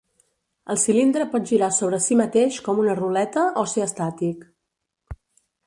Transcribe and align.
El 0.73 0.79
cilindre 0.83 1.27
pot 1.33 1.45
girar 1.51 1.69
sobre 1.75 1.99
si 2.05 2.17
mateix, 2.23 2.57
com 2.69 2.81
una 2.85 2.97
ruleta, 3.03 3.45
o 3.65 3.67
ser 3.75 3.87
estàtic. 3.91 4.51